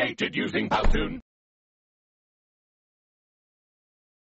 [0.00, 1.20] created using Powtoon.